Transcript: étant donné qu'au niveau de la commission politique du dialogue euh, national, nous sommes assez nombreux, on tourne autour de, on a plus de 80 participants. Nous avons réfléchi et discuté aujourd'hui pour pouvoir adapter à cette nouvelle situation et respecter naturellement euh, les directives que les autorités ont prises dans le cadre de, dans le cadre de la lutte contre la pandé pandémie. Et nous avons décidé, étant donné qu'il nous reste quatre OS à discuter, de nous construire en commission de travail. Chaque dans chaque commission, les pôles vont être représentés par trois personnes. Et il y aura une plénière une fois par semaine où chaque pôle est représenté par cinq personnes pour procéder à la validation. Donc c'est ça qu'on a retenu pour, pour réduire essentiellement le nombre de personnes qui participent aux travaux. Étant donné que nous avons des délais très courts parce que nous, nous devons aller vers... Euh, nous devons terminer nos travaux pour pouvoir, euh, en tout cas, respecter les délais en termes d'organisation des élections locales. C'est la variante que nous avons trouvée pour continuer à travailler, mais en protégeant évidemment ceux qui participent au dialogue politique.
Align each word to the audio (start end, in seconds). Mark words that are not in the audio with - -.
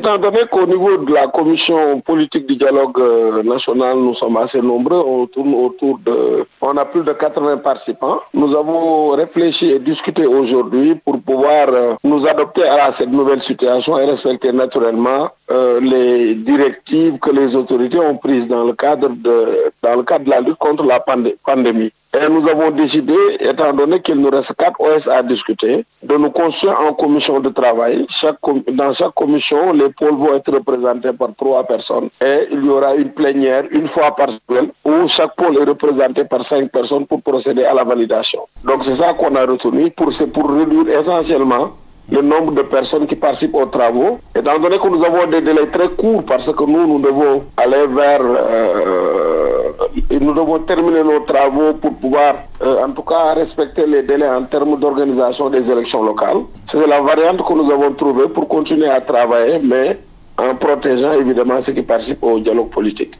étant 0.00 0.16
donné 0.16 0.40
qu'au 0.50 0.66
niveau 0.66 0.96
de 0.96 1.12
la 1.12 1.26
commission 1.28 2.00
politique 2.00 2.46
du 2.46 2.56
dialogue 2.56 2.98
euh, 2.98 3.42
national, 3.42 3.98
nous 3.98 4.14
sommes 4.14 4.38
assez 4.38 4.60
nombreux, 4.62 5.02
on 5.06 5.26
tourne 5.26 5.52
autour 5.52 5.98
de, 5.98 6.46
on 6.62 6.76
a 6.78 6.86
plus 6.86 7.02
de 7.02 7.12
80 7.12 7.58
participants. 7.58 8.20
Nous 8.32 8.56
avons 8.56 9.10
réfléchi 9.10 9.66
et 9.66 9.78
discuté 9.78 10.24
aujourd'hui 10.24 10.94
pour 11.04 11.20
pouvoir 11.20 11.89
adapter 12.30 12.64
à 12.64 12.94
cette 12.98 13.10
nouvelle 13.10 13.42
situation 13.42 13.98
et 13.98 14.04
respecter 14.04 14.52
naturellement 14.52 15.30
euh, 15.50 15.80
les 15.80 16.34
directives 16.34 17.18
que 17.18 17.30
les 17.30 17.54
autorités 17.54 17.98
ont 17.98 18.16
prises 18.16 18.46
dans 18.48 18.64
le 18.64 18.72
cadre 18.72 19.08
de, 19.08 19.72
dans 19.82 19.96
le 19.96 20.02
cadre 20.02 20.24
de 20.24 20.30
la 20.30 20.40
lutte 20.40 20.58
contre 20.58 20.84
la 20.84 21.00
pandé 21.00 21.36
pandémie. 21.44 21.92
Et 22.12 22.28
nous 22.28 22.46
avons 22.48 22.72
décidé, 22.72 23.14
étant 23.38 23.72
donné 23.72 24.00
qu'il 24.00 24.16
nous 24.16 24.30
reste 24.30 24.52
quatre 24.58 24.80
OS 24.80 25.06
à 25.06 25.22
discuter, 25.22 25.84
de 26.02 26.16
nous 26.16 26.30
construire 26.30 26.76
en 26.80 26.92
commission 26.94 27.38
de 27.38 27.50
travail. 27.50 28.04
Chaque 28.20 28.38
dans 28.72 28.92
chaque 28.94 29.14
commission, 29.14 29.72
les 29.72 29.90
pôles 29.90 30.16
vont 30.16 30.34
être 30.34 30.52
représentés 30.52 31.12
par 31.12 31.28
trois 31.38 31.62
personnes. 31.62 32.08
Et 32.20 32.48
il 32.50 32.64
y 32.64 32.68
aura 32.68 32.96
une 32.96 33.12
plénière 33.12 33.62
une 33.70 33.88
fois 33.90 34.16
par 34.16 34.28
semaine 34.48 34.70
où 34.84 35.08
chaque 35.16 35.36
pôle 35.36 35.56
est 35.58 35.64
représenté 35.64 36.24
par 36.24 36.44
cinq 36.48 36.72
personnes 36.72 37.06
pour 37.06 37.22
procéder 37.22 37.64
à 37.64 37.74
la 37.74 37.84
validation. 37.84 38.40
Donc 38.64 38.82
c'est 38.84 38.96
ça 38.96 39.14
qu'on 39.14 39.36
a 39.36 39.46
retenu 39.46 39.92
pour, 39.92 40.10
pour 40.32 40.50
réduire 40.50 40.88
essentiellement 41.00 41.70
le 42.10 42.22
nombre 42.22 42.52
de 42.52 42.62
personnes 42.62 43.06
qui 43.06 43.16
participent 43.16 43.54
aux 43.54 43.66
travaux. 43.66 44.18
Étant 44.34 44.58
donné 44.58 44.78
que 44.78 44.88
nous 44.88 45.04
avons 45.04 45.26
des 45.30 45.40
délais 45.42 45.66
très 45.66 45.88
courts 45.90 46.24
parce 46.24 46.44
que 46.46 46.64
nous, 46.64 46.86
nous 46.86 46.98
devons 46.98 47.44
aller 47.56 47.86
vers... 47.86 48.20
Euh, 48.22 49.70
nous 50.10 50.34
devons 50.34 50.58
terminer 50.60 51.02
nos 51.02 51.20
travaux 51.20 51.74
pour 51.74 51.94
pouvoir, 51.94 52.34
euh, 52.62 52.84
en 52.84 52.92
tout 52.92 53.02
cas, 53.02 53.34
respecter 53.34 53.86
les 53.86 54.02
délais 54.02 54.28
en 54.28 54.44
termes 54.44 54.78
d'organisation 54.78 55.50
des 55.50 55.68
élections 55.70 56.02
locales. 56.02 56.42
C'est 56.70 56.86
la 56.86 57.00
variante 57.00 57.44
que 57.44 57.52
nous 57.54 57.70
avons 57.70 57.92
trouvée 57.94 58.28
pour 58.28 58.48
continuer 58.48 58.88
à 58.88 59.00
travailler, 59.00 59.60
mais 59.62 59.98
en 60.38 60.54
protégeant 60.56 61.12
évidemment 61.12 61.60
ceux 61.64 61.72
qui 61.72 61.82
participent 61.82 62.22
au 62.22 62.38
dialogue 62.40 62.70
politique. 62.70 63.14